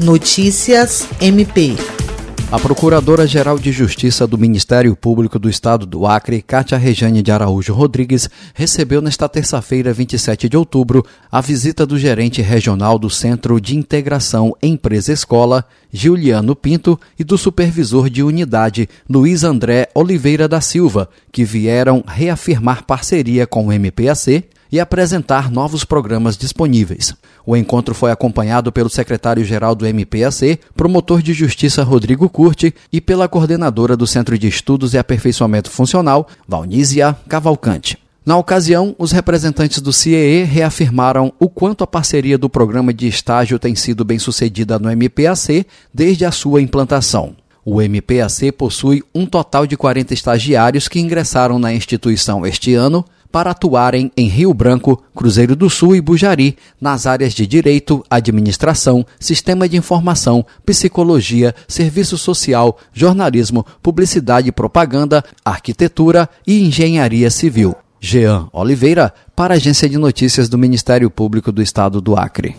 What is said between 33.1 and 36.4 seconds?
coordenadora do Centro de Estudos e Aperfeiçoamento Funcional,